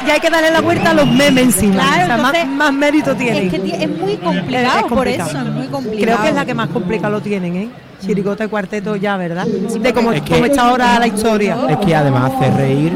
ya, 0.00 0.06
ya 0.06 0.14
hay 0.14 0.20
que 0.20 0.30
darle 0.30 0.50
la 0.50 0.60
vuelta 0.60 0.90
a 0.90 0.94
los 0.94 1.06
memes 1.06 1.44
encima. 1.44 1.74
Claro, 1.74 1.90
o 1.90 2.06
sea, 2.06 2.16
entonces, 2.16 2.46
más, 2.46 2.54
más 2.56 2.72
mérito 2.72 3.14
tienen. 3.16 3.46
Es 3.46 3.52
que 3.52 3.58
ti- 3.58 3.72
es 3.72 3.88
muy 3.88 4.16
complicado, 4.16 4.76
Es 4.78 4.82
por 4.84 4.88
complicado. 4.90 5.30
eso, 5.30 5.38
es 5.40 5.44
muy 5.54 5.66
complicado. 5.66 6.02
Creo 6.04 6.22
que 6.22 6.28
es 6.28 6.34
la 6.34 6.44
que 6.46 6.54
más 6.54 6.68
complicado 6.68 7.12
lo 7.12 7.20
tienen, 7.20 7.56
¿eh? 7.56 7.68
Chirigota 8.04 8.44
y 8.44 8.48
cuarteto 8.48 8.94
ya, 8.96 9.16
¿verdad? 9.16 9.44
de 9.46 9.92
cómo, 9.92 10.12
Es 10.12 10.22
que- 10.22 10.34
cómo 10.34 10.44
está 10.46 10.68
ahora 10.68 10.98
la 11.00 11.06
historia. 11.06 11.56
Es 11.68 11.76
que 11.78 11.96
además 11.96 12.32
hacer 12.32 12.54
reír 12.54 12.92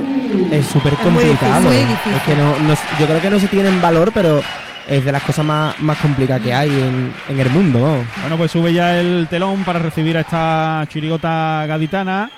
es 0.52 0.66
súper 0.66 0.92
muy 1.10 1.24
difícil, 1.24 1.28
complicado. 1.38 1.60
muy 1.62 1.76
difícil. 1.76 2.12
Es 2.14 2.22
que 2.22 2.34
no, 2.36 2.58
no- 2.60 2.74
yo 3.00 3.06
creo 3.06 3.20
que 3.20 3.30
no 3.30 3.38
se 3.40 3.48
tienen 3.48 3.80
valor, 3.82 4.12
pero 4.14 4.40
es 4.88 5.04
de 5.04 5.10
las 5.12 5.22
cosas 5.22 5.44
más, 5.44 5.78
más 5.80 5.98
complicadas 5.98 6.42
que 6.42 6.54
hay 6.54 6.68
en, 6.70 7.12
en 7.28 7.40
el 7.40 7.50
mundo. 7.50 7.80
Bueno, 8.20 8.36
pues 8.36 8.50
sube 8.52 8.72
ya 8.72 8.96
el 8.98 9.26
telón 9.28 9.64
para 9.64 9.78
recibir 9.80 10.16
a 10.16 10.20
esta 10.20 10.84
chirigota 10.88 11.64
gaditana 11.66 12.30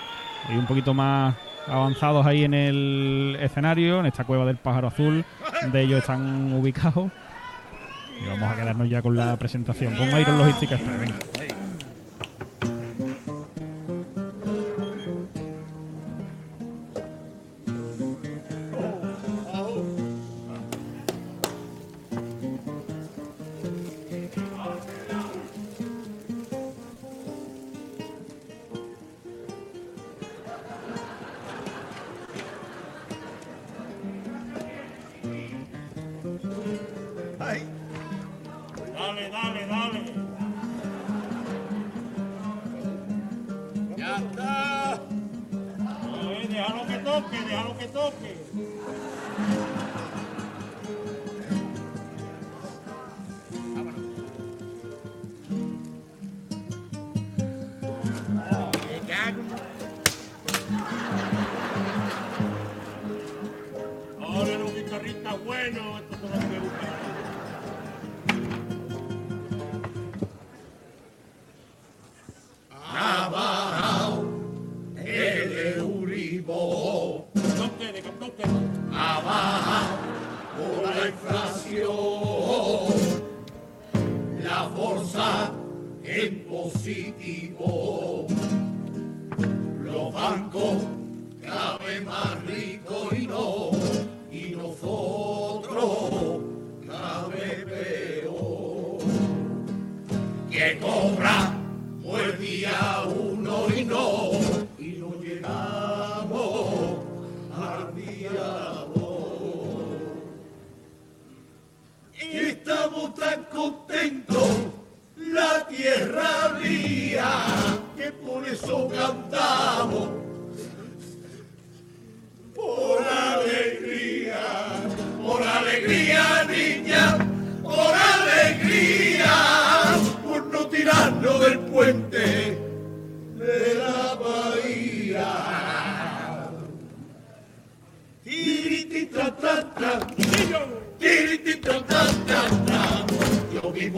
y 0.51 0.57
un 0.57 0.65
poquito 0.67 0.95
más 0.95 1.35
avanzados 1.67 2.27
ahí 2.27 2.45
en 2.45 2.55
el 2.55 3.39
escenario, 3.41 4.01
en 4.01 4.07
esta 4.07 4.25
cueva 4.25 4.45
del 4.45 4.57
pájaro 4.57 4.89
azul, 4.89 5.25
donde 5.63 5.83
ellos 5.83 6.01
están 6.01 6.53
ubicados. 6.53 7.11
Y 8.23 8.29
vamos 8.29 8.51
a 8.51 8.57
quedarnos 8.57 8.89
ya 8.89 9.03
con 9.03 9.17
la 9.17 9.37
presentación. 9.37 9.97
Con 9.97 10.09
Iron 10.21 10.39
Logística 10.39 10.77
Express, 10.77 11.01
venga. 11.01 11.44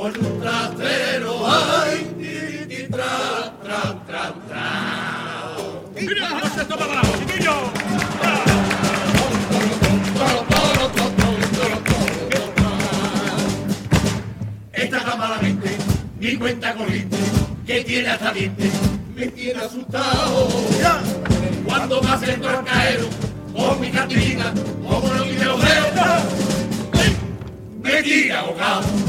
En 0.07 0.25
un 0.25 0.41
trastero, 0.41 1.45
ay, 1.45 2.15
tiriti, 2.17 2.85
tra, 2.89 3.53
tra, 3.61 4.05
tra, 4.07 4.35
tra. 4.47 5.57
¡Mira, 6.01 6.29
no 6.31 6.47
se! 6.49 6.61
Esta 14.73 15.03
camaramente, 15.03 15.77
mi 16.21 16.37
cuenta 16.37 16.75
corriente, 16.75 17.17
que 17.67 17.83
tiene 17.83 18.09
hasta 18.09 18.31
dientes, 18.31 18.73
me 19.17 19.27
tiene 19.27 19.59
asustado. 19.59 20.49
Cuando 21.65 22.01
me 22.01 22.11
hace 22.11 22.33
el 22.33 22.41
caero, 22.41 23.09
con 23.53 23.81
mi 23.81 23.91
catrina, 23.91 24.55
como 24.87 25.13
los 25.15 25.29
videos 25.29 25.61
me 27.83 28.03
tira 28.05 28.41
ahogado. 28.41 29.06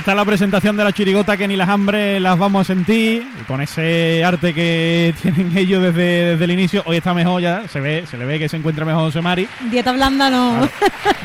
Esta 0.00 0.12
es 0.12 0.16
la 0.16 0.24
presentación 0.24 0.78
de 0.78 0.84
la 0.84 0.94
chirigota 0.94 1.36
que 1.36 1.46
ni 1.46 1.56
las 1.56 1.68
hambres 1.68 2.22
las 2.22 2.38
vamos 2.38 2.62
a 2.62 2.64
sentir. 2.64 3.22
Y 3.38 3.44
con 3.44 3.60
ese 3.60 4.24
arte 4.24 4.54
que 4.54 5.14
tienen 5.22 5.54
ellos 5.54 5.82
desde, 5.82 6.30
desde 6.30 6.44
el 6.44 6.52
inicio. 6.52 6.82
Hoy 6.86 6.96
está 6.96 7.12
mejor 7.12 7.42
ya, 7.42 7.68
se 7.68 7.80
ve, 7.80 8.06
se 8.10 8.16
le 8.16 8.24
ve 8.24 8.38
que 8.38 8.48
se 8.48 8.56
encuentra 8.56 8.86
mejor 8.86 9.02
José 9.02 9.20
Mari. 9.20 9.46
Dieta 9.70 9.92
blanda 9.92 10.30
no. 10.30 10.66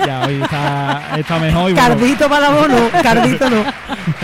Ya 0.06 0.26
hoy 0.28 0.42
está, 0.42 1.04
está 1.18 1.40
mejor. 1.40 1.72
y 1.72 1.74
bueno, 1.74 1.88
Cardito 1.88 2.28
para 2.28 2.50
la 2.50 2.50
bono, 2.50 2.76
cardito 3.02 3.50
no. 3.50 3.64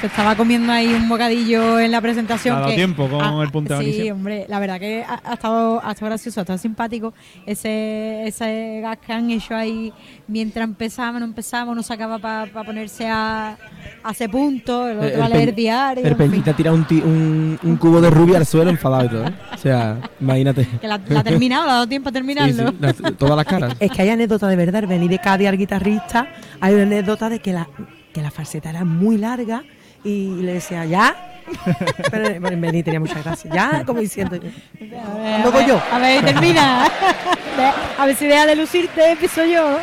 Se 0.00 0.08
estaba 0.08 0.36
comiendo 0.36 0.70
ahí 0.72 0.92
un 0.92 1.08
bocadillo 1.08 1.80
en 1.80 1.90
la 1.90 2.02
presentación. 2.02 2.54
Ha 2.56 2.60
dado 2.60 2.70
que- 2.70 2.76
tiempo 2.76 3.08
con 3.08 3.40
el 3.42 3.50
punteo 3.50 3.78
Sí, 3.80 3.84
inicial. 3.86 4.12
hombre, 4.12 4.44
la 4.46 4.58
verdad 4.58 4.78
que 4.78 5.02
ha, 5.02 5.20
ha 5.24 5.32
estado, 5.34 5.80
ha 5.82 5.92
estado 5.92 6.10
gracioso, 6.10 6.40
ha 6.40 6.42
estado 6.42 6.58
simpático. 6.58 7.14
Ese, 7.46 8.26
ese 8.26 8.80
gas 8.82 8.98
que 8.98 9.12
han 9.14 9.30
hecho 9.30 9.54
ahí 9.56 9.92
mientras 10.28 10.64
empezábamos, 10.64 11.20
no 11.20 11.26
empezábamos, 11.26 11.76
no 11.76 11.82
sacaba 11.82 12.18
para 12.18 12.46
ponerse 12.64 13.08
a, 13.08 13.56
a 14.04 14.10
ese 14.10 14.28
punto, 14.28 14.86
el 14.86 14.98
otro 14.98 15.24
a 15.24 15.28
leer 15.30 15.46
pen- 15.48 15.56
diario. 15.56 16.04
el. 16.04 16.14
Peñita 16.16 16.52
tira 16.52 16.72
un, 16.74 16.84
ti- 16.86 17.02
un, 17.02 17.58
un 17.62 17.76
cubo 17.76 18.00
de 18.02 18.10
rubia 18.10 18.36
al 18.36 18.44
suelo 18.46 18.68
enfadado 18.70 19.06
y 19.06 19.08
todo. 19.08 19.26
¿eh? 19.26 19.32
O 19.54 19.56
sea, 19.58 19.98
imagínate. 20.20 20.66
Que 20.78 20.88
la, 20.88 21.00
la 21.08 21.20
ha 21.20 21.24
terminado, 21.24 21.64
le 21.64 21.70
ha 21.70 21.74
dado 21.74 21.86
tiempo 21.88 22.10
a 22.10 22.12
terminarlo. 22.12 22.70
sí, 22.70 23.02
todas 23.18 23.34
las 23.36 23.46
caras. 23.46 23.74
Es 23.80 23.90
que 23.90 24.02
hay 24.02 24.10
anécdota 24.10 24.46
de 24.46 24.56
verdad, 24.56 24.82
el 24.82 24.88
venir 24.88 25.08
de 25.08 25.18
Cádiz 25.18 25.48
al 25.48 25.56
guitarrista, 25.56 26.28
hay 26.60 26.74
una 26.74 26.82
anécdota 26.82 27.30
de 27.30 27.38
que 27.38 27.54
la, 27.54 27.66
que 28.12 28.20
la 28.20 28.30
falseta 28.30 28.68
era 28.68 28.84
muy 28.84 29.16
larga 29.16 29.64
y 30.04 30.36
le 30.42 30.54
decía, 30.54 30.84
¿ya? 30.84 31.14
Pero 32.10 32.40
Beni 32.40 32.82
tenía 32.82 33.00
mucha 33.00 33.22
gracia, 33.22 33.50
¿ya? 33.52 33.84
Como 33.84 34.00
diciendo, 34.00 34.36
A 34.36 34.38
ver, 34.38 34.50
¿Cuándo 34.90 35.48
a 35.48 35.52
voy 35.52 35.60
ver, 35.60 35.68
yo? 35.68 35.82
A 35.92 35.98
ver, 35.98 36.24
termina. 36.24 36.86
A 37.98 38.06
ver 38.06 38.16
si 38.16 38.26
deja 38.26 38.46
de 38.46 38.56
lucirte, 38.56 39.12
empiezo 39.12 39.44
yo. 39.44 39.78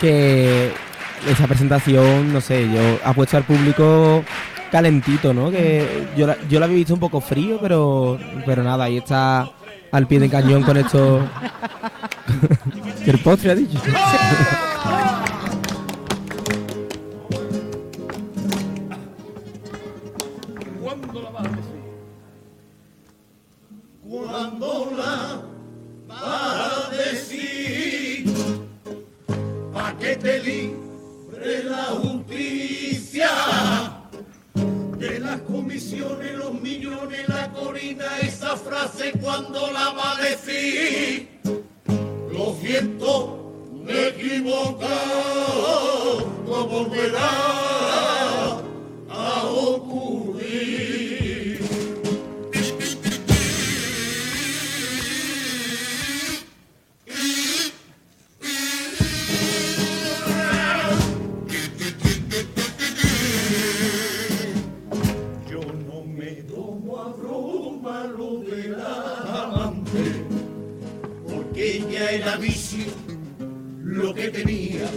que 0.00 0.72
esa 1.28 1.46
presentación, 1.46 2.32
no 2.32 2.40
sé, 2.40 2.68
yo 2.72 2.98
ha 3.04 3.12
puesto 3.12 3.36
al 3.36 3.44
público 3.44 4.24
calentito, 4.70 5.34
¿no? 5.34 5.50
Que 5.50 6.08
yo 6.16 6.26
la, 6.26 6.36
yo 6.48 6.58
la 6.58 6.64
había 6.64 6.78
visto 6.78 6.94
un 6.94 7.00
poco 7.00 7.20
frío, 7.20 7.58
pero 7.60 8.18
pero 8.46 8.62
nada, 8.62 8.84
ahí 8.84 8.96
está 8.98 9.50
al 9.92 10.06
pie 10.06 10.18
de 10.18 10.30
cañón 10.30 10.62
con 10.62 10.76
esto. 10.78 11.20
que 13.04 13.10
el 13.10 13.18
postre 13.18 13.50
ha 13.52 13.54
dicho. 13.54 13.78
Me 66.22 66.30
tomo 66.42 67.02
a 67.88 68.04
lo 68.06 68.38
de 68.44 68.68
la 68.68 69.42
amante, 69.42 70.24
porque 71.28 71.78
ella 71.78 72.10
era 72.12 72.36
vicio 72.36 72.92
lo 73.82 74.14
que 74.14 74.28
tenía. 74.28 74.88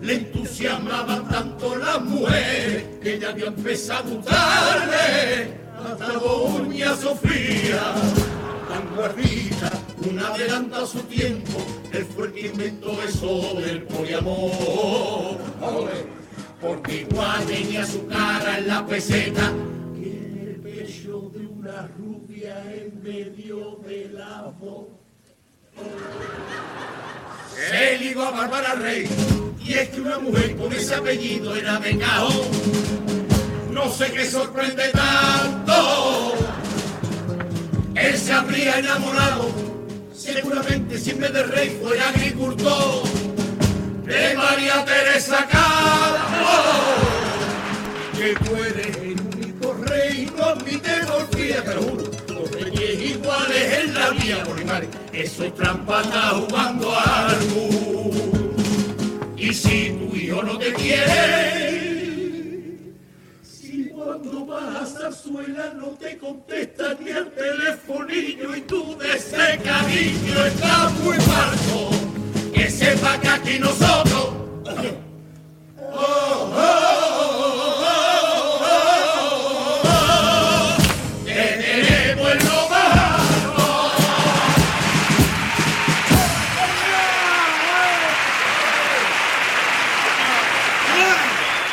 Le 0.00 0.14
entusiasmaban 0.14 1.28
tanto 1.28 1.76
las 1.76 2.02
mujeres 2.02 2.84
que 3.00 3.14
ella 3.14 3.30
había 3.30 3.46
empezado 3.46 4.10
a 4.10 4.14
gustarle 4.16 5.54
hasta 5.86 6.12
Doña 6.14 6.96
Sofía. 6.96 7.94
Tan 8.68 8.96
guardita, 8.96 9.70
una 10.10 10.28
adelanta 10.28 10.82
a 10.82 10.86
su 10.86 10.98
tiempo, 11.00 11.58
él 11.92 12.04
fue 12.04 12.26
el 12.26 12.32
que 12.32 12.46
inventó 12.48 13.00
eso 13.02 13.54
del 13.60 13.82
poliamor. 13.84 15.38
Porque 16.60 17.06
igual 17.08 17.46
tenía 17.46 17.86
su 17.86 18.04
cara 18.08 18.58
en 18.58 18.66
la 18.66 18.84
peseta 18.84 19.52
una 21.68 21.86
rubia 21.98 22.62
en 22.72 23.02
medio 23.02 23.78
de 23.86 24.08
la 24.14 24.50
voz. 24.58 24.86
Se 27.68 27.98
ligó 27.98 28.22
a 28.22 28.30
Bárbara 28.30 28.74
Rey. 28.74 29.06
Y 29.62 29.74
es 29.74 29.90
que 29.90 30.00
una 30.00 30.18
mujer 30.18 30.56
con 30.56 30.72
ese 30.72 30.94
apellido 30.94 31.54
era 31.54 31.78
de. 31.78 31.94
No 33.70 33.90
sé 33.92 34.10
qué 34.12 34.24
sorprende 34.24 34.88
tanto. 34.88 36.34
Él 37.94 38.16
se 38.16 38.32
habría 38.32 38.78
enamorado. 38.78 39.50
Seguramente 40.14 40.98
si 40.98 41.10
en 41.10 41.20
vez 41.20 41.32
de 41.34 41.42
rey 41.42 41.78
fuera 41.82 42.08
agricultor. 42.08 43.02
De 44.06 44.34
María 44.36 44.84
Teresa 44.86 45.46
Eso 55.12 55.44
es 55.44 55.54
trampa, 55.54 56.00
está 56.02 56.30
jugando 56.30 56.94
algo. 56.94 58.10
Y 59.36 59.52
si 59.52 59.90
tu 59.90 60.16
hijo 60.16 60.42
no 60.42 60.56
te 60.58 60.72
quiere, 60.74 61.98
si 63.42 63.86
cuando 63.86 64.46
vas 64.46 64.82
a 64.82 64.86
zarzuela 64.86 65.74
no 65.74 65.88
te 65.98 66.16
contesta 66.18 66.94
ni 67.00 67.10
al 67.10 67.30
telefonillo 67.32 68.56
y 68.56 68.60
tú 68.62 68.96
de 68.98 69.12
ese 69.12 69.58
cariño 69.64 70.44
estás 70.46 70.92
muy 71.00 71.16
falso, 71.16 71.90
que 72.54 72.70
sepa 72.70 73.20
que 73.20 73.28
aquí 73.28 73.58
nosotros 73.58 74.34
te 74.64 75.08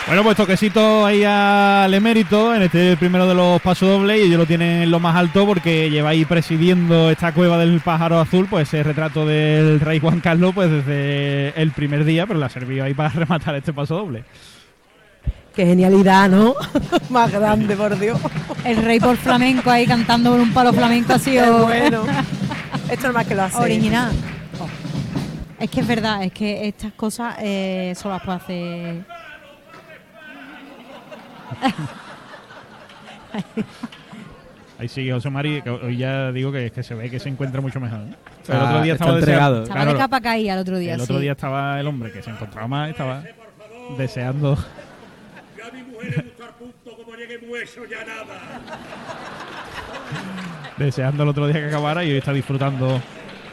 Bueno, 0.07 0.21
pues 0.23 0.37
toquecito 0.37 1.03
ahí 1.03 1.23
al 1.23 1.91
emérito 1.91 2.53
en 2.53 2.61
este 2.61 2.95
primero 2.95 3.27
de 3.27 3.33
los 3.33 3.59
pasos 3.59 3.89
dobles 3.89 4.19
y 4.19 4.25
ellos 4.25 4.37
lo 4.37 4.45
tienen 4.45 4.83
en 4.83 4.91
lo 4.91 4.99
más 4.99 5.15
alto 5.15 5.47
porque 5.47 5.89
lleva 5.89 6.09
ahí 6.09 6.25
presidiendo 6.25 7.09
esta 7.09 7.33
cueva 7.33 7.57
del 7.57 7.79
pájaro 7.79 8.19
azul, 8.19 8.45
pues 8.47 8.67
ese 8.67 8.83
retrato 8.83 9.25
del 9.25 9.79
rey 9.79 9.99
Juan 9.99 10.19
Carlos 10.19 10.53
pues 10.53 10.69
desde 10.69 11.59
el 11.59 11.71
primer 11.71 12.05
día, 12.05 12.27
pero 12.27 12.39
le 12.39 12.45
ha 12.45 12.49
servido 12.49 12.85
ahí 12.85 12.93
para 12.93 13.09
rematar 13.15 13.55
este 13.55 13.73
paso 13.73 13.95
doble. 13.95 14.23
qué 15.55 15.65
genialidad, 15.65 16.29
¿no? 16.29 16.53
Más 17.09 17.31
grande, 17.31 17.75
por 17.75 17.97
Dios. 17.97 18.19
El 18.63 18.77
rey 18.77 18.99
por 18.99 19.17
flamenco 19.17 19.71
ahí 19.71 19.87
cantando 19.87 20.29
con 20.29 20.39
un 20.39 20.53
palo 20.53 20.71
flamenco 20.71 21.13
ha 21.13 21.19
sido 21.19 21.65
bueno. 21.65 22.03
Esto 22.91 23.07
es 23.07 23.13
más 23.13 23.25
que 23.25 23.33
lo 23.33 23.41
hace. 23.41 23.57
original. 23.57 24.11
Oh. 24.59 24.67
Es 25.59 25.67
que 25.71 25.79
es 25.79 25.87
verdad, 25.87 26.23
es 26.23 26.31
que 26.31 26.67
estas 26.67 26.93
cosas 26.93 27.37
eh, 27.39 27.95
solo 27.97 28.13
las 28.13 28.23
puede 28.23 28.37
hacer. 28.37 29.24
Ahí 34.77 34.89
sigue 34.89 35.13
José 35.13 35.29
Mari, 35.29 35.61
que 35.61 35.69
hoy 35.69 35.95
ya 35.97 36.31
digo 36.33 36.51
que, 36.51 36.69
que 36.69 36.83
se 36.83 36.93
ve 36.95 37.09
que 37.09 37.17
se 37.19 37.29
encuentra 37.29 37.61
mucho 37.61 37.79
mejor. 37.79 38.01
Está- 38.41 38.57
el 38.57 38.63
otro 38.63 38.81
día 38.81 38.93
está 38.93 39.05
estaba 39.05 39.19
entregado. 39.19 39.61
deseando- 39.61 39.79
Estaba 39.81 39.93
de 39.93 39.97
capa 39.99 40.21
caída 40.21 40.53
el 40.53 40.59
otro 40.59 40.77
día. 40.77 40.95
el 40.95 41.01
otro 41.01 41.19
día 41.19 41.31
estaba 41.31 41.79
el 41.79 41.87
hombre 41.87 42.11
que 42.11 42.21
se 42.21 42.29
encontraba 42.29 42.67
mal, 42.67 42.89
estaba 42.89 43.23
deseando 43.97 44.57
Ya 45.57 45.67
a 45.67 45.71
mi 45.71 45.81
mujer 45.83 46.17
le 46.17 46.23
gusta 46.23 46.47
punto 46.59 46.91
como 47.03 47.15
llegue 47.15 47.37
hueso 47.47 47.81
ya 47.89 48.03
nada. 48.05 48.59
deseando 50.77 51.23
el 51.23 51.29
otro 51.29 51.47
día 51.47 51.61
que 51.61 51.67
acabara 51.67 52.03
y 52.03 52.11
hoy 52.11 52.17
está 52.17 52.33
disfrutando 52.33 53.01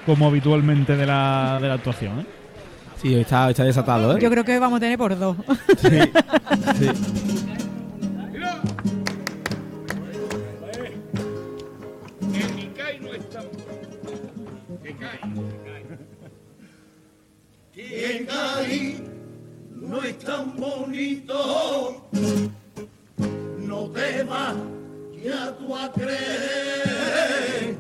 como 0.04 0.26
habitualmente 0.26 0.96
de 0.96 1.06
la, 1.06 1.58
de 1.62 1.68
la 1.68 1.74
actuación. 1.74 2.20
¿eh? 2.20 2.26
Sí, 3.00 3.14
está, 3.14 3.48
está 3.50 3.62
desatado, 3.62 4.16
¿eh? 4.16 4.20
Yo 4.20 4.28
creo 4.30 4.44
que 4.44 4.58
vamos 4.58 4.78
a 4.78 4.80
tener 4.80 4.98
por 4.98 5.16
dos. 5.16 5.36
Sí, 5.78 6.00
sí. 6.78 6.90
Que 8.62 8.68
cae 12.76 13.00
no 13.00 13.12
es 13.12 13.28
tan 13.30 13.46
que 14.82 14.94
cae, 14.94 15.18
que 17.72 18.26
cae 18.26 19.00
no 19.72 20.02
es 20.04 20.18
tan 20.20 20.56
bonito. 20.56 22.08
No 23.58 23.90
te 23.90 24.22
vas 24.22 24.54
ya 25.24 25.56
tú 25.56 25.76
a 25.76 25.90
creer 25.92 27.76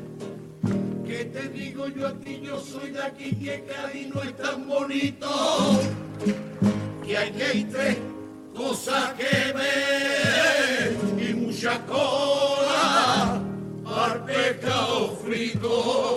que 1.06 1.24
te 1.26 1.48
digo 1.50 1.86
yo 1.88 2.08
a 2.08 2.12
ti 2.14 2.40
yo 2.42 2.58
soy 2.58 2.90
de 2.90 3.02
aquí 3.02 3.36
que 3.36 3.64
Cádiz 3.66 4.08
no 4.12 4.20
es 4.22 4.36
tan 4.36 4.66
bonito 4.66 5.28
que 7.04 7.16
hay 7.16 7.30
que 7.30 7.58
ir 7.58 7.70
tres 7.70 8.11
cosas 8.54 9.14
que 9.14 9.52
ver 9.52 10.96
y 11.18 11.34
mucha 11.34 11.78
cola 11.86 13.40
al 13.84 14.24
pescado 14.24 15.16
frito. 15.16 16.08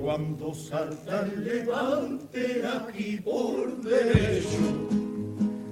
Cuando 0.00 0.54
salta 0.54 1.20
el 1.20 1.44
levante 1.44 2.66
aquí 2.66 3.18
por 3.18 3.82
derecho, 3.82 4.88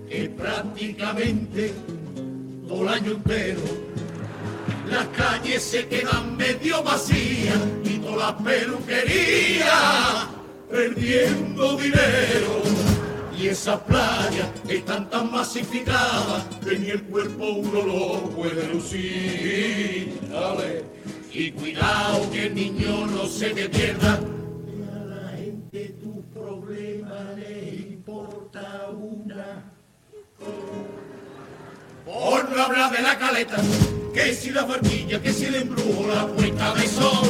que 0.09 0.29
prácticamente 0.29 1.73
las 4.91 5.07
calles 5.17 5.63
se 5.63 5.87
quedan 5.87 6.37
medio 6.37 6.83
vacías 6.83 7.57
y 7.85 7.99
todas 7.99 8.35
las 8.35 8.43
peluquerías 8.43 10.27
perdiendo 10.69 11.77
dinero. 11.77 12.63
Y 13.39 13.49
esas 13.49 13.79
playas 13.83 14.49
están 14.69 15.09
tan 15.09 15.31
masificadas 15.31 16.47
que 16.65 16.79
ni 16.79 16.91
el 16.91 17.03
cuerpo 17.05 17.45
uno 17.45 17.83
lo 17.83 18.31
puede 18.31 18.67
lucir. 18.75 20.19
Y 21.33 21.53
cuidado 21.53 22.29
que 22.33 22.47
el 22.47 22.55
niño 22.57 23.07
no 23.07 23.27
se 23.27 23.51
te 23.51 23.69
pierda. 23.69 24.19
Que 24.19 24.85
a 24.91 25.05
la 25.05 25.29
gente 25.37 25.95
tu 26.03 26.23
problema 26.33 27.35
le 27.37 27.93
importa 27.93 28.89
una. 28.91 29.71
No 32.57 32.63
hablar 32.63 32.91
de 32.91 33.03
la 33.03 33.19
caleta, 33.19 33.57
que 34.15 34.35
si 34.35 34.49
la 34.49 34.65
barquilla, 34.65 35.21
que 35.21 35.31
si 35.31 35.45
el 35.45 35.57
embrujo, 35.57 36.07
la 36.09 36.27
puesta 36.27 36.73
de 36.73 36.89
sol. 36.89 37.29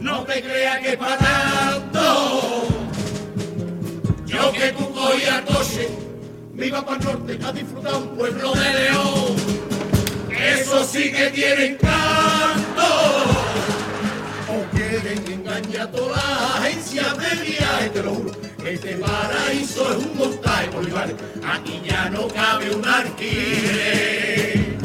No 0.00 0.24
te 0.24 0.42
creas 0.42 0.80
que 0.80 0.96
para 0.96 1.18
tanto. 1.18 2.66
Yo 4.26 4.50
que 4.50 4.72
tú 4.72 4.92
cogías 4.92 5.40
coche, 5.42 5.88
me 6.52 6.66
iba 6.66 6.84
para 6.84 6.98
el 6.98 7.04
norte 7.04 7.38
a 7.44 7.52
disfrutar 7.52 7.94
un 7.94 8.08
pueblo 8.16 8.52
de 8.54 8.74
León. 8.74 9.36
Eso 10.36 10.84
sí 10.84 11.12
que 11.12 11.30
tiene 11.30 11.66
encanto. 11.66 12.88
O 14.48 14.76
quieren 14.76 15.32
engañar 15.32 15.82
a 15.82 15.90
todas 15.92 16.16
las 16.16 16.56
agencias 16.56 17.18
de 17.18 17.36
viaje, 17.44 17.90
te 17.90 18.02
lo 18.02 18.14
juro. 18.14 18.53
Este 18.64 18.96
paraíso 18.96 19.90
es 19.90 20.06
un 20.06 20.16
montaje 20.16 20.70
Bolívar. 20.70 21.14
Aquí 21.46 21.82
ya 21.84 22.08
no 22.08 22.26
cabe 22.28 22.74
un 22.74 22.82
alquiler. 22.82 24.78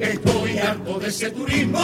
Estoy 0.00 0.58
harto 0.58 0.98
de 0.98 1.08
ese 1.08 1.30
turismo 1.30 1.78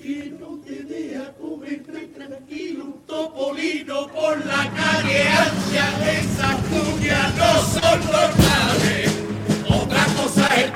que 0.00 0.32
no 0.38 0.60
te 0.64 0.84
deja 0.84 1.32
comer 1.34 1.82
tranquilo 2.14 2.84
un 2.84 3.02
topolino 3.04 4.06
por 4.08 4.46
la 4.46 4.70
calle 4.72 5.28
ancha. 5.28 6.12
Esas 6.20 6.56
cuñas 6.70 7.34
no 7.34 7.62
son 7.80 8.00
normales. 8.06 9.10
Otra 9.68 10.04
cosa 10.16 10.46
es 10.54 10.66
el 10.66 10.72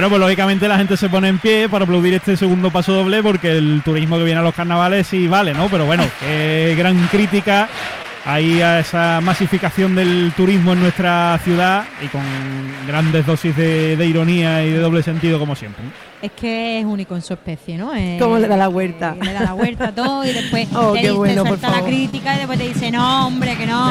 Bueno, 0.00 0.08
pues 0.16 0.20
lógicamente 0.20 0.66
la 0.66 0.78
gente 0.78 0.96
se 0.96 1.10
pone 1.10 1.28
en 1.28 1.38
pie 1.38 1.68
para 1.68 1.84
aplaudir 1.84 2.14
este 2.14 2.34
segundo 2.34 2.70
paso 2.70 2.90
doble 2.94 3.22
porque 3.22 3.50
el 3.58 3.82
turismo 3.84 4.16
que 4.16 4.24
viene 4.24 4.40
a 4.40 4.42
los 4.42 4.54
carnavales 4.54 5.06
sí 5.06 5.28
vale, 5.28 5.52
¿no? 5.52 5.68
Pero 5.68 5.84
bueno, 5.84 6.04
qué 6.20 6.74
gran 6.78 6.96
crítica 7.08 7.68
ahí 8.24 8.62
a 8.62 8.80
esa 8.80 9.20
masificación 9.20 9.94
del 9.94 10.32
turismo 10.34 10.72
en 10.72 10.80
nuestra 10.80 11.38
ciudad 11.44 11.84
y 12.02 12.06
con 12.06 12.22
grandes 12.86 13.26
dosis 13.26 13.54
de, 13.54 13.94
de 13.98 14.06
ironía 14.06 14.64
y 14.64 14.70
de 14.70 14.78
doble 14.78 15.02
sentido 15.02 15.38
como 15.38 15.54
siempre. 15.54 15.84
Es 16.22 16.32
que 16.32 16.78
es 16.78 16.84
único 16.86 17.14
en 17.14 17.20
su 17.20 17.34
especie, 17.34 17.76
¿no? 17.76 17.92
Es- 17.94 18.18
¿Cómo 18.22 18.38
le 18.38 18.48
da 18.48 18.56
la 18.56 18.68
vuelta? 18.68 19.14
Le 19.22 19.34
da 19.34 19.40
la 19.42 19.52
vuelta 19.52 19.88
a 19.88 19.92
todo 19.94 20.24
y 20.24 20.32
después 20.32 20.66
Oh, 20.74 20.92
te, 20.94 21.00
qué 21.02 21.08
dice- 21.08 21.12
bueno, 21.18 21.42
por 21.44 21.52
salta 21.60 21.66
la 21.68 21.74
favor. 21.74 21.90
crítica 21.90 22.34
y 22.36 22.38
después 22.38 22.58
te 22.58 22.68
dice, 22.68 22.90
no, 22.90 23.26
hombre, 23.26 23.54
que 23.54 23.66
no. 23.66 23.90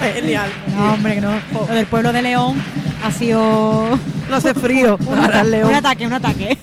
Genial. 0.14 0.50
No, 0.76 0.94
hombre, 0.94 1.14
que 1.14 1.20
no. 1.20 1.32
Lo 1.52 1.74
del 1.74 1.86
pueblo 1.86 2.12
de 2.12 2.22
León 2.22 2.56
ha 3.04 3.10
sido 3.10 3.98
No 4.28 4.36
hace 4.36 4.54
frío. 4.54 4.96
un, 5.06 5.06
Para 5.16 5.40
el 5.42 5.64
un 5.64 5.74
ataque, 5.74 6.06
un 6.06 6.12
ataque. 6.12 6.58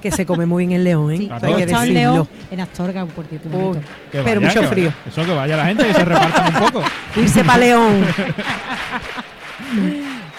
Que 0.00 0.10
se 0.10 0.26
come 0.26 0.46
muy 0.46 0.66
bien 0.66 0.78
el 0.80 0.84
león, 0.84 1.12
¿eh? 1.12 1.16
Sí, 1.18 1.26
Claro. 1.28 1.58
he 1.58 1.62
estado 1.62 1.82
en 1.84 1.94
decirlo. 1.94 2.12
León, 2.14 2.28
en 2.50 2.60
Astorga, 2.60 3.06
por 3.06 3.24
cierto. 3.26 3.48
Uy, 3.50 3.54
bonito. 3.62 3.80
Que 4.10 4.22
pero 4.22 4.40
vaya, 4.40 4.48
mucho 4.48 4.60
que 4.62 4.66
frío. 4.66 4.88
vaya. 4.90 4.96
Eso 5.10 5.24
que 5.24 5.34
vaya 5.34 5.56
la 5.56 5.64
gente, 5.66 5.86
que 5.86 5.94
se 5.94 6.04
repartan 6.04 6.54
un 6.54 6.60
poco. 6.70 6.82
Irse 7.16 7.44
para 7.44 7.58
León. 7.58 8.04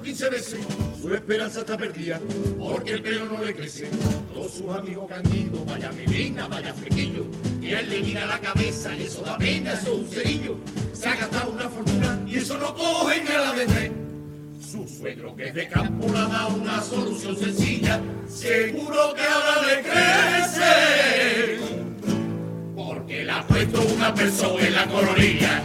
15 0.04 0.28
veces. 0.28 0.60
Su 1.00 1.14
esperanza 1.14 1.60
está 1.60 1.76
perdida 1.76 2.20
porque 2.58 2.92
el 2.92 3.02
pelo 3.02 3.26
no 3.26 3.42
le 3.42 3.54
crece. 3.54 3.88
Todos 4.32 4.52
sus 4.52 4.68
amigos 4.70 5.10
ido, 5.32 5.64
vaya 5.64 5.90
melina, 5.92 6.46
vaya 6.46 6.74
flequillo. 6.74 7.26
Y 7.60 7.70
él 7.70 7.88
le 7.88 8.00
mira 8.00 8.26
la 8.26 8.38
cabeza 8.38 8.94
y 8.94 9.04
eso 9.04 9.22
da 9.22 9.38
pena, 9.38 9.72
eso 9.72 9.92
es 9.92 9.98
un 9.98 10.08
cerillo. 10.08 10.56
Se 10.92 11.08
ha 11.08 11.16
gastado 11.16 11.52
una 11.52 11.68
fortuna 11.68 12.20
y 12.26 12.36
eso 12.36 12.58
no 12.58 12.74
coge 12.74 13.22
ni 13.22 13.30
a 13.30 13.33
la 13.33 13.33
vez. 13.33 13.33
Su 14.74 14.88
suegro 14.88 15.36
que 15.36 15.46
es 15.46 15.54
de 15.54 15.68
campo 15.68 16.04
le 16.08 16.14
dado 16.14 16.48
una 16.56 16.82
solución 16.82 17.36
sencilla. 17.36 18.00
Seguro 18.26 19.14
que 19.14 19.22
ahora 19.22 19.62
le 19.68 19.82
crece 19.82 21.60
porque 22.74 23.24
le 23.24 23.30
ha 23.30 23.46
puesto 23.46 23.82
una 23.82 24.12
persona 24.12 24.66
en 24.66 24.74
la 24.74 24.84
coronilla. 24.86 25.62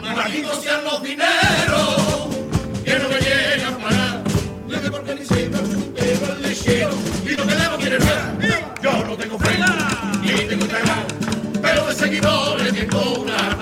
Malditos 0.00 0.62
sean 0.62 0.84
los 0.84 1.02
dineros 1.02 2.28
que 2.84 2.96
no 2.96 3.08
me 3.08 3.18
llegan 3.18 3.74
para 3.82 3.96
nada. 3.96 4.22
Que 4.80 4.88
porque 4.88 5.14
ni 5.16 5.24
se 5.24 5.48
me 5.48 5.58
puntero 5.58 6.32
el 6.32 6.42
lechero 6.42 6.94
y 7.24 7.34
que 7.34 7.54
debo 7.56 7.76
quiere 7.76 7.98
nada. 7.98 8.38
Yo 8.80 9.04
no 9.04 9.16
tengo 9.16 9.36
Facebook 9.36 10.20
ni 10.22 10.28
tengo 10.28 10.64
Instagram, 10.64 11.04
pero 11.60 11.86
de 11.88 11.94
seguidores 11.96 12.72
tengo 12.72 13.14
una 13.14 13.55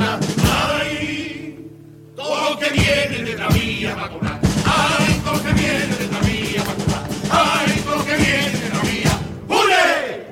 lo 2.51 2.59
que 2.59 2.71
viene 2.71 3.23
de 3.31 3.37
la 3.37 3.49
vía 3.49 3.95
va 3.95 4.05
a 4.05 4.11
cobrar. 4.11 4.41
Ay, 4.65 5.21
todo 5.25 5.35
lo 5.35 5.43
que 5.43 5.53
viene 5.53 5.97
de 5.97 6.09
la 6.09 6.21
vía 6.21 6.63
va 6.67 6.73
a 6.73 6.77
cobrar. 6.77 7.05
Ay, 7.31 7.81
todo 7.85 7.97
lo 7.97 8.05
que 8.05 8.17
viene 8.17 8.59
de 8.59 8.69
la 8.69 8.81
vía. 8.81 9.21
¡Ule! 9.49 10.27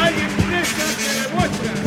Hay 0.00 0.14
empresas 0.28 0.94
que 0.98 1.08
demuestran 1.20 1.78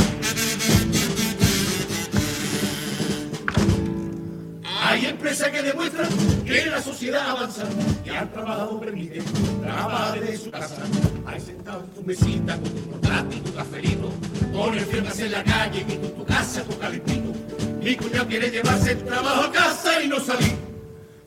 Hay 4.85 5.05
empresas 5.05 5.49
que 5.49 5.61
demuestran 5.61 6.32
la 6.73 6.81
sociedad 6.81 7.29
avanza 7.29 7.65
y 8.03 8.09
al 8.09 8.31
trabajador 8.31 8.79
permite 8.79 9.21
trabajar 9.61 10.19
desde 10.19 10.37
su 10.37 10.49
casa. 10.51 10.81
Hay 11.23 11.39
sentado 11.39 11.83
en 11.83 11.89
tu 11.91 12.01
mesita 12.03 12.55
con 12.55 12.69
tu 12.71 12.89
portátil 12.89 13.43
tu 13.43 13.53
cafelito, 13.53 14.11
con 14.51 14.75
enfermas 14.75 15.19
en 15.19 15.31
la 15.33 15.43
calle 15.43 15.85
y 15.87 15.93
tú 15.97 16.07
tu 16.09 16.25
casa 16.25 16.63
tu 16.63 16.77
calentito. 16.79 17.31
Mi 17.79 17.95
cuñado 17.95 18.27
quiere 18.27 18.49
llevarse 18.49 18.93
el 18.93 19.03
trabajo 19.03 19.43
a 19.43 19.51
casa 19.51 20.01
y 20.01 20.07
no 20.07 20.19
salir. 20.19 20.55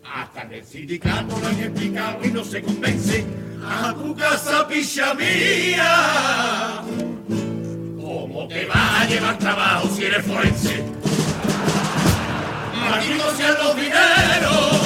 Hasta 0.02 0.42
en 0.42 0.52
el 0.52 0.64
sindicato 0.64 1.38
lo 1.38 1.46
han 1.46 1.60
explicado 1.60 2.24
y 2.24 2.28
no 2.28 2.42
se 2.42 2.62
convence. 2.62 3.24
A 3.64 3.94
tu 3.94 4.16
casa, 4.16 4.66
picha 4.66 5.14
mía. 5.14 6.82
¿Cómo 8.00 8.48
te 8.48 8.66
vas 8.66 9.00
a 9.00 9.04
llevar 9.06 9.38
trabajo 9.38 9.88
si 9.94 10.04
eres 10.06 10.26
forense? 10.26 10.84
Malditos 12.74 13.36
sean 13.36 13.54
los 13.62 13.76
dineros 13.76 14.85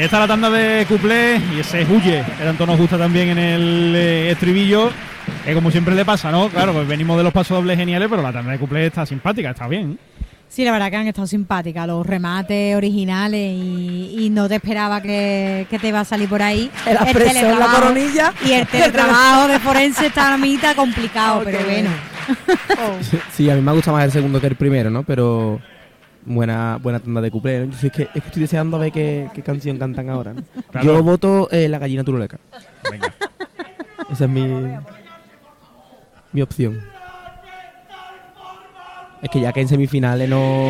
ahí 0.00 0.04
está 0.06 0.18
la 0.18 0.26
tanda 0.28 0.50
de 0.50 0.84
cuplé 0.86 1.40
y 1.56 1.60
ese 1.60 1.84
huye. 1.84 2.24
Que 2.38 2.44
tanto 2.44 2.66
nos 2.66 2.78
gusta 2.78 2.98
también 2.98 3.28
en 3.30 3.38
el 3.38 3.92
eh, 3.96 4.30
estribillo. 4.30 4.90
Que 5.44 5.54
como 5.54 5.70
siempre 5.70 5.94
le 5.94 6.04
pasa, 6.04 6.30
¿no? 6.30 6.48
Claro, 6.48 6.72
pues 6.72 6.86
venimos 6.88 7.16
de 7.16 7.22
los 7.24 7.32
pasos 7.32 7.56
dobles 7.58 7.76
geniales, 7.78 8.08
pero 8.10 8.20
la 8.22 8.32
tanda 8.32 8.52
de 8.52 8.58
cuplé 8.58 8.86
está 8.86 9.06
simpática, 9.06 9.50
está 9.50 9.68
bien. 9.68 9.98
Sí, 10.48 10.64
la 10.64 10.72
verdad 10.72 10.90
que 10.90 10.96
han 10.96 11.06
estado 11.06 11.28
simpáticas, 11.28 11.86
los 11.86 12.04
remates 12.04 12.74
originales 12.74 13.52
y, 13.56 14.16
y 14.18 14.30
no 14.30 14.48
te 14.48 14.56
esperaba 14.56 15.00
que, 15.00 15.64
que 15.70 15.78
te 15.78 15.88
iba 15.88 16.00
a 16.00 16.04
salir 16.04 16.28
por 16.28 16.42
ahí. 16.42 16.68
El 16.86 16.96
expreso, 16.96 17.34
la 17.34 17.66
teletrabajo- 17.66 17.80
coronilla. 17.80 18.32
Y 18.44 18.52
el 18.52 18.66
teletrabajo 18.66 19.46
de 19.46 19.58
forense 19.60 20.06
está 20.06 20.34
a 20.34 20.36
mitad 20.36 20.74
complicado, 20.74 21.42
pero 21.44 21.60
bueno. 21.64 21.90
Sí, 23.32 23.48
a 23.48 23.54
mí 23.54 23.60
me 23.60 23.72
gusta 23.72 23.92
más 23.92 24.04
el 24.04 24.10
segundo 24.12 24.40
que 24.40 24.48
el 24.48 24.56
primero, 24.56 24.90
¿no? 24.90 25.04
Pero 25.04 25.60
buena 26.24 26.78
buena 26.82 27.00
tanda 27.00 27.20
de 27.20 27.30
cuplé. 27.30 27.66
¿no? 27.66 27.72
Yo 27.72 27.86
es, 27.86 27.92
que, 27.92 28.02
es 28.02 28.10
que 28.10 28.18
estoy 28.18 28.42
deseando 28.42 28.78
ver 28.78 28.92
qué, 28.92 29.28
qué 29.34 29.42
canción 29.42 29.78
cantan 29.78 30.08
ahora. 30.10 30.34
¿no? 30.34 30.42
Claro. 30.70 30.86
Yo 30.86 31.02
voto 31.02 31.48
eh, 31.50 31.68
La 31.68 31.78
gallina 31.78 32.04
turuleca. 32.04 32.38
Venga. 32.90 33.12
Esa 34.10 34.24
es 34.24 34.30
mi, 34.30 34.46
mi 36.32 36.42
opción. 36.42 36.80
Es 39.22 39.28
que 39.28 39.40
ya 39.40 39.52
que 39.52 39.60
en 39.60 39.68
semifinales 39.68 40.28
no, 40.28 40.66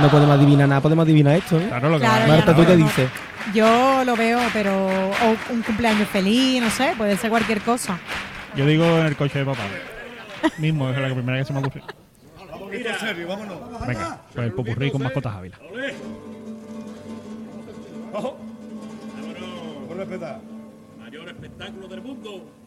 no 0.00 0.08
podemos 0.10 0.36
adivinar 0.36 0.68
nada, 0.68 0.80
podemos 0.80 1.04
adivinar 1.04 1.36
esto, 1.36 1.58
¿no? 1.60 1.68
Claro, 1.68 1.88
lo 1.88 1.98
que 2.00 2.04
Claro, 2.04 2.26
Marta, 2.26 2.52
no 2.52 2.58
¿tú 2.58 2.66
qué 2.66 2.76
dices? 2.76 3.10
Yo 3.54 4.04
lo 4.04 4.16
veo, 4.16 4.40
pero 4.52 4.86
o 4.86 5.52
un 5.52 5.62
cumpleaños 5.62 6.08
feliz, 6.08 6.60
no 6.60 6.68
sé, 6.70 6.94
puede 6.98 7.16
ser 7.16 7.30
cualquier 7.30 7.60
cosa. 7.60 7.98
Yo 8.56 8.66
digo 8.66 8.84
en 8.84 9.06
el 9.06 9.16
coche 9.16 9.38
de 9.38 9.44
papá. 9.44 9.62
Mismo, 10.58 10.90
es 10.90 10.98
la 10.98 11.14
primera 11.14 11.38
que 11.38 11.44
se 11.44 11.52
me 11.52 11.60
ocurre. 11.60 11.82
Mira, 12.72 12.98
serio, 12.98 13.28
vámonos. 13.28 13.86
Venga, 13.86 14.20
pues 14.32 14.46
el 14.46 14.52
popurrí 14.52 14.90
con 14.90 15.02
mascotas 15.02 15.34
Ávila. 15.34 15.58
Ojo. 18.12 18.38
Por 19.88 19.96
respetar. 19.96 20.40
Mayor 20.98 21.28
espectáculo 21.28 21.88
del 21.88 22.02
mundo. 22.02 22.61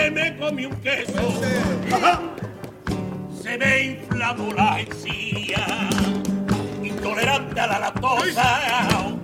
Noche 0.00 0.10
me 0.10 0.36
comí 0.36 0.66
un 0.66 0.76
queso, 0.76 1.40
se 3.42 3.58
me 3.58 3.82
inflamó 3.84 4.52
la 4.52 4.80
encía, 4.80 5.66
intolerante 6.82 7.60
a 7.60 7.66
la 7.66 7.78
lactosa, 7.80 8.60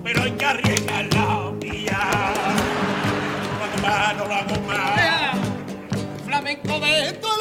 pero 0.02 0.22
hay 0.22 0.32
que 0.32 0.44
arriesgar 0.44 1.06
la 1.14 1.50
mía. 1.52 1.98
La 3.60 3.88
más, 3.88 4.16
no 4.16 4.26
la 4.28 4.42
más. 4.66 5.36
Flamenco 6.24 6.80
de 6.80 7.12
toda 7.14 7.35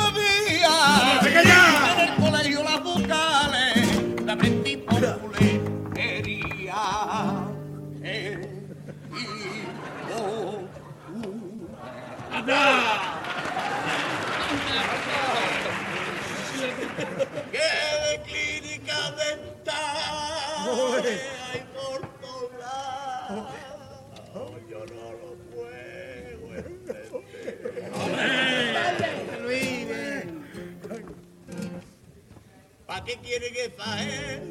¿Para 32.96 33.08
qué 33.08 33.18
quiere 33.18 33.52
que 33.52 33.70
fae? 33.72 34.42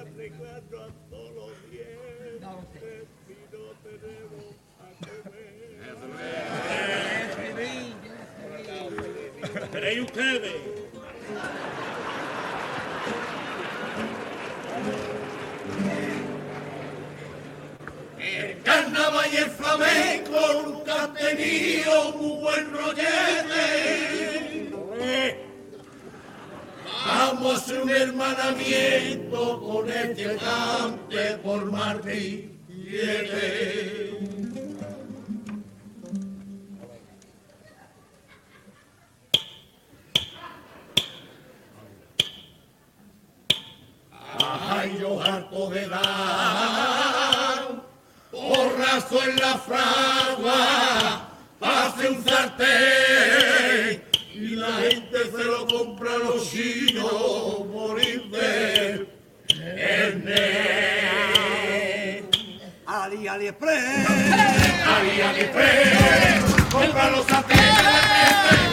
Arreglando 0.00 0.82
a 0.82 0.88
todos 1.08 1.32
los 1.32 1.52
dientes 1.70 3.06
y 3.28 3.32
no 3.54 3.64
tenemos 3.84 4.46
a 4.80 4.90
comer. 5.06 6.34
¿Queréis 9.70 10.00
ustedes? 10.00 10.58
El 18.18 18.62
carnaval 18.64 19.30
y 19.32 19.36
el 19.36 19.50
flamenco 19.50 20.62
nunca 20.64 21.04
han 21.04 21.14
tenido 21.14 22.12
muy 22.14 22.40
buen 22.42 22.72
rollete. 22.72 24.13
Vamos 27.44 27.68
un 27.68 27.90
hermanamiento 27.90 29.60
con 29.60 29.90
este 29.90 30.34
cante 30.36 31.36
por 31.42 31.70
Martín. 31.70 32.58
Ay, 44.38 44.64
Ay, 44.70 44.98
yo 44.98 45.20
harto 45.20 45.68
de 45.68 45.86
dar, 45.86 46.00
porrazo 48.30 49.22
en 49.22 49.36
la 49.36 49.58
fragua, 49.58 51.28
hace 51.60 52.08
un 52.08 52.24
sartén 52.24 53.13
gente 54.94 55.18
se 55.36 55.44
lo 55.44 55.66
compra 55.66 56.14
a 56.14 56.18
los 56.18 56.48
chinos, 56.50 57.66
morir 57.72 58.22
de 58.30 59.08
Ernest. 59.76 60.34
Ali, 62.86 63.26
AliExpress. 63.26 64.08
Ali, 64.86 65.20
AliExpress, 65.20 66.44
compra 66.70 67.10
los 67.10 67.26
Renfe, 67.26 67.54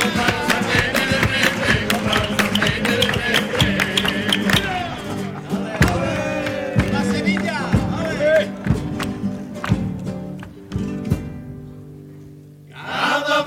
compra 0.01 0.27
los 0.27 0.50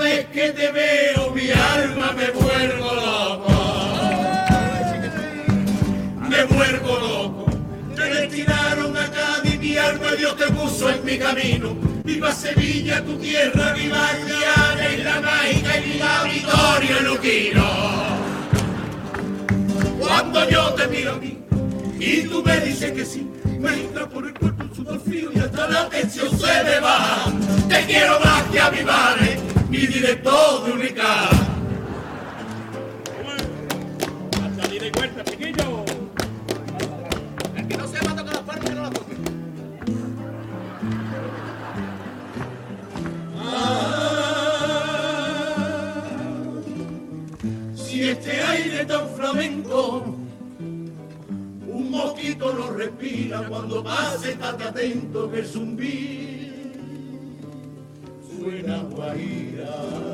vez 0.04 0.26
que 0.26 0.50
te 0.52 0.70
veo 0.70 1.30
mi 1.30 1.50
alma 1.50 2.12
me 2.12 2.28
vuelvo 2.30 2.88
loco. 2.94 3.52
Me 6.28 6.44
vuelvo 6.44 6.92
loco. 7.06 7.46
Te 7.96 8.04
destinaron 8.14 8.96
a 8.96 9.10
Cádiz, 9.10 9.58
mi 9.58 9.76
alma 9.78 10.12
Dios 10.12 10.36
te 10.36 10.46
puso 10.52 10.90
en 10.90 11.04
mi 11.04 11.18
camino. 11.18 11.74
Viva 12.04 12.32
Sevilla, 12.32 13.02
tu 13.02 13.16
tierra, 13.16 13.72
viva 13.72 14.10
Triana 14.26 14.92
y 14.94 14.96
la 15.02 15.20
mágica 15.22 15.78
y 15.78 15.92
viva 15.92 16.24
Vitorio 16.24 17.00
Luquino. 17.08 17.66
Cuando 19.98 20.50
yo 20.50 20.74
te 20.74 20.86
miro 20.88 21.12
a 21.12 21.16
mí 21.16 21.38
y 21.98 22.22
tú 22.28 22.42
me 22.42 22.60
dices 22.60 22.92
que 22.92 23.06
sí, 23.06 23.26
me 23.58 23.72
entra 23.72 24.06
por 24.06 24.26
el 24.26 24.34
cuerpo 24.34 24.64
un 24.64 24.74
sudor 24.74 25.00
frío 25.00 25.30
y 25.34 25.38
hasta 25.38 25.66
la 25.66 25.88
tensión 25.88 26.28
se 26.38 26.64
me 26.64 26.78
va. 26.80 27.24
Te 27.70 27.86
quiero 27.86 28.20
más 28.20 28.42
que 28.52 28.60
a 28.60 28.70
mi 28.70 28.82
madre, 28.82 29.38
mi 29.74 29.86
director 29.88 30.64
de 30.64 30.72
Unicar. 30.72 31.30
Hasta 34.44 34.74
ida 34.74 34.86
y 34.86 34.90
vuelta, 34.92 35.24
chiquillo. 35.24 35.84
El 37.56 37.66
que 37.66 37.76
no 37.76 37.88
se 37.88 38.02
mata 38.06 38.22
con 38.22 38.32
las 38.34 38.42
palmas 38.42 38.64
que 38.64 38.74
no 38.74 38.82
la 38.82 38.90
toque. 38.90 39.14
Si 47.74 48.08
este 48.08 48.42
aire 48.42 48.84
tan 48.84 49.08
flamenco, 49.16 50.16
un 51.66 51.90
mosquito 51.90 52.52
lo 52.52 52.70
respira 52.70 53.48
cuando 53.48 53.82
pase, 53.82 54.30
estate 54.32 54.64
atento 54.64 55.28
que 55.32 55.40
el 55.40 55.46
zumbí 55.46 56.43
suena 58.44 58.82
guaira. 58.90 60.04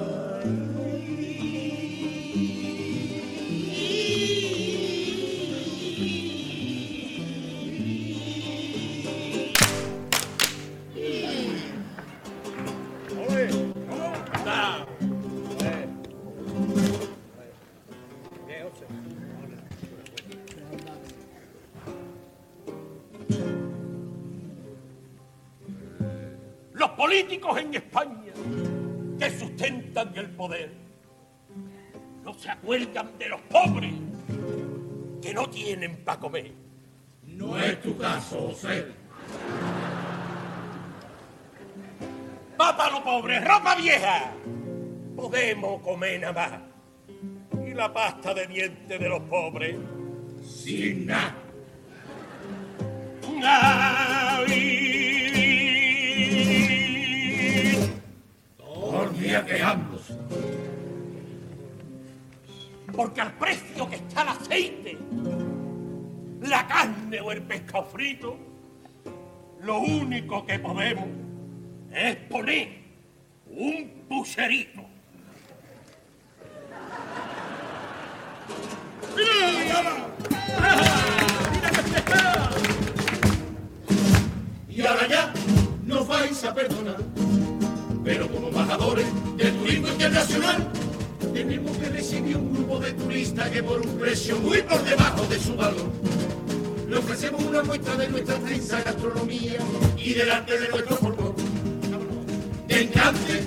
Políticos 26.97 27.59
en 27.59 27.71
de 32.71 33.29
los 33.29 33.41
pobres 33.51 33.93
que 35.21 35.35
no 35.35 35.51
tienen 35.51 36.05
para 36.05 36.21
comer. 36.21 36.53
No 37.25 37.59
es 37.59 37.83
tu 37.83 37.97
caso, 37.99 38.49
José. 38.49 38.87
Papa 42.57 42.91
los 42.91 43.01
pobres, 43.01 43.45
ropa 43.45 43.75
vieja. 43.75 44.33
Podemos 45.17 45.83
comer 45.83 46.21
nada 46.21 46.61
más. 47.53 47.67
Y 47.67 47.75
la 47.75 47.93
pasta 47.93 48.35
de 48.35 48.47
dientes 48.47 49.01
de 49.01 49.09
los 49.09 49.21
pobres 49.23 49.75
Sin 50.45 51.07
nada. 51.07 51.50
Pescado 67.51 67.85
frito, 67.87 68.37
lo 69.65 69.81
único 69.81 70.47
que 70.47 70.57
podemos 70.61 71.07
es 71.93 72.15
poner 72.29 72.69
un 73.49 74.05
pucherito. 74.09 74.83
Y 84.69 84.87
ahora 84.87 85.09
ya 85.09 85.33
nos 85.87 86.07
vais 86.07 86.45
a 86.45 86.55
perdonar. 86.55 86.99
Pero 88.05 88.29
como 88.29 88.47
embajadores 88.47 89.07
del 89.37 89.57
turismo 89.57 89.89
internacional, 89.89 90.71
tenemos 91.35 91.77
que 91.79 91.89
recibir 91.89 92.37
un 92.37 92.55
grupo 92.55 92.79
de 92.79 92.93
turistas 92.93 93.51
que 93.51 93.61
por 93.61 93.81
un 93.81 93.99
precio 93.99 94.39
muy 94.39 94.63
por 94.63 94.81
debajo 94.85 95.27
de 95.27 95.39
su 95.41 95.57
valor, 95.57 95.91
le 96.91 96.97
ofrecemos 96.97 97.45
una 97.45 97.63
muestra 97.63 97.95
de 97.95 98.09
nuestra 98.09 98.35
extensa 98.35 98.83
gastronomía 98.83 99.59
y 99.97 100.13
delante 100.13 100.59
de 100.59 100.69
nuestro 100.69 100.97
folclore. 100.97 101.43
De 102.67 102.83
encante, 102.83 103.45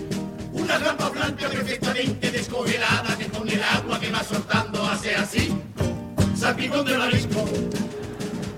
una 0.54 0.78
rampa 0.78 1.10
blanca 1.10 1.50
perfectamente 1.50 2.32
descongelada 2.32 3.18
que 3.18 3.26
con 3.26 3.50
el 3.50 3.62
agua 3.62 4.00
que 4.00 4.10
va 4.12 4.24
soltando 4.24 4.86
hace 4.86 5.16
así, 5.16 5.54
salpicón 6.38 6.86
de 6.86 6.98
marisco. 6.98 7.44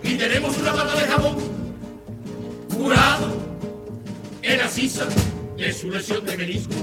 Y 0.03 0.13
tenemos 0.17 0.55
una 0.59 0.73
pata 0.73 1.01
de 1.01 1.07
jamón 1.07 1.35
curado 2.69 3.37
en 4.43 4.57
la 4.59 4.67
sisa 4.67 5.07
de 5.57 5.73
su 5.73 5.89
lesión 5.89 6.23
de 6.25 6.37
menisco. 6.37 6.75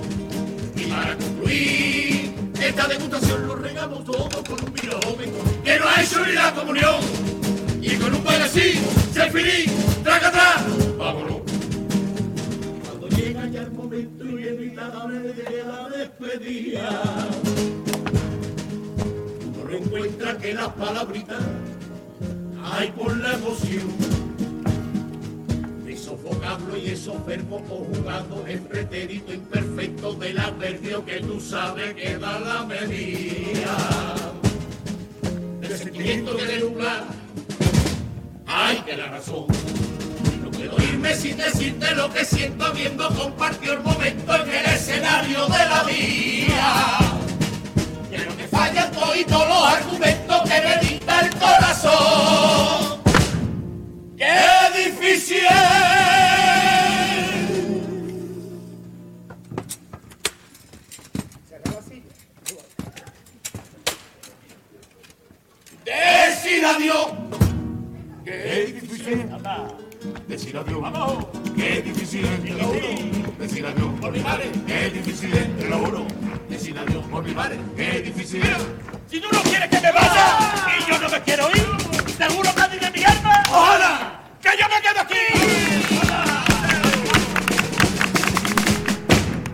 Y 0.75 0.85
para 0.87 1.17
concluir 1.17 2.35
esta 2.61 2.89
degustación 2.89 3.47
lo 3.47 3.55
regamos 3.55 4.05
todo 4.05 4.43
con 4.43 4.65
un 4.65 4.73
vino 4.73 4.99
joven 5.05 5.33
que 5.63 5.79
no 5.79 5.87
ha 5.87 6.03
hecho 6.03 6.27
ni 6.27 6.33
la 6.33 6.53
comunión. 6.53 7.42
Con 8.03 8.15
un 8.15 8.25
baile 8.25 8.45
así, 8.45 8.73
se 9.13 9.31
finí, 9.31 9.73
atrás, 10.05 10.65
vámonos. 10.99 11.43
Cuando 12.85 13.09
llega 13.09 13.47
ya 13.47 13.63
el 13.63 13.71
momento 13.71 14.25
y 14.25 14.29
inevitable 14.29 15.19
de 15.21 15.65
la 15.65 15.89
despedida, 15.89 17.29
uno 19.47 19.65
reencuentra 19.65 20.37
que 20.39 20.55
las 20.55 20.69
palabritas 20.69 21.43
hay 22.75 22.91
por 22.91 23.17
la 23.17 23.35
emoción 23.35 24.13
esos 26.03 26.21
vocablos 26.23 26.79
y 26.79 26.91
esos 26.91 27.25
verbos 27.25 27.63
conjugados 27.69 28.49
en 28.49 28.65
pretérito 28.65 29.33
imperfecto 29.33 30.15
del 30.15 30.39
adverbio 30.39 31.05
que 31.05 31.21
tú 31.21 31.41
sabes 31.41 31.95
que 31.95 32.19
da 32.19 32.41
la 32.41 32.65
medida. 32.65 34.32
No 39.11 40.51
puedo 40.53 40.81
irme 40.81 41.15
sin 41.17 41.37
decirte 41.37 41.93
lo 41.97 42.09
que 42.13 42.25
siento 42.25 42.67
habiendo 42.67 43.09
compartido 43.09 43.73
el 43.73 43.81
momento 43.81 44.37
en 44.37 44.49
el 44.49 44.67
escenario 44.67 45.47
de 45.47 45.59
la 45.59 45.83
vida. 45.83 46.99
Que 48.09 48.19
no 48.19 48.33
te 48.35 48.47
fallan 48.47 48.93
todos 48.93 49.49
los 49.49 49.65
argumentos 49.65 50.43
que 50.43 50.61
me 50.61 50.89
dicta 50.89 51.21
el 51.21 51.31
corazón. 51.35 53.03
¡Qué 54.17 54.39
difícil! 54.85 55.82
difícil 69.03 69.27
decir 70.29 70.57
adiós. 70.57 70.81
¡Vamos! 70.81 71.27
Qué 71.57 71.83
difícil 71.83 72.25
es, 72.25 72.43
te 72.43 72.51
lo 72.51 72.65
juro. 72.65 72.81
Decir 73.39 73.67
adiós 73.67 74.01
por 74.01 74.13
mi 74.13 74.21
madre. 74.21 74.51
Qué 74.67 74.91
difícil 74.91 75.33
es, 75.33 75.57
te 75.59 75.69
lo. 75.69 76.07
Decir 76.49 76.79
adiós 76.79 77.05
por 77.11 77.25
mi 77.25 77.35
madre. 77.35 77.59
Qué 77.77 78.03
difícil 78.03 78.43
si 79.09 79.21
tú 79.21 79.29
no 79.31 79.43
quieres 79.43 79.69
que 79.69 79.81
me 79.81 79.93
vaya 79.93 80.39
y 80.79 80.91
yo 80.91 80.99
no 80.99 81.09
me 81.11 81.21
quiero 81.21 81.51
ir, 81.51 81.67
te 82.17 82.25
juro 82.29 82.51
que 82.55 82.79
de 82.79 82.91
mi 82.91 83.05
alma. 83.05 83.43
¡Ojalá! 83.51 84.23
¡Que 84.41 84.51
yo 84.59 84.67
me 84.69 84.81
quedo 84.81 85.01
aquí! 85.03 85.25
¡Ojalá! 85.99 86.45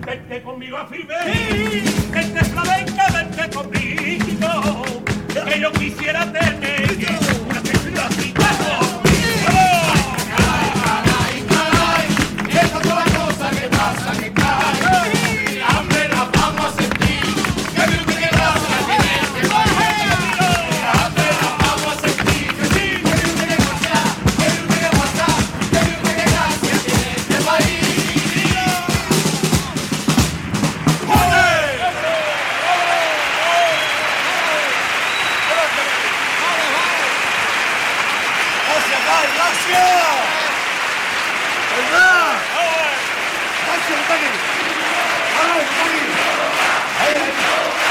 Vente 0.07 0.43
conmigo 0.43 0.77
a 0.77 0.87
firme. 0.87 1.15
Sí. 1.25 1.83
Vente 2.13 2.45
flamenca, 2.45 3.07
vente 3.13 3.51
conmigo. 3.57 4.85
Que 5.45 5.61
yo 5.61 5.73
quisiera 5.73 6.33
tener 6.33 6.58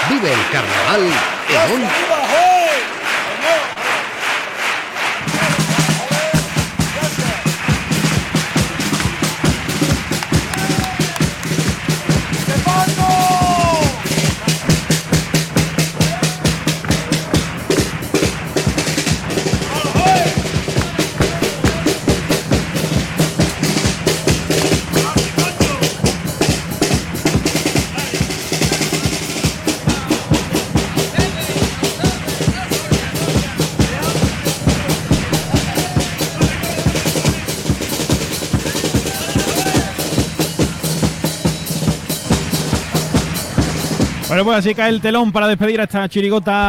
Vive 0.10 0.32
el 0.32 0.50
carnaval 0.52 1.02
en 1.50 1.74
Onda 1.74 2.57
Bueno, 44.44 44.60
así 44.60 44.76
cae 44.76 44.90
el 44.90 45.02
telón 45.02 45.32
para 45.32 45.48
despedir 45.48 45.82
a 45.82 45.86
esta 45.86 46.08
chirigota 46.08 46.66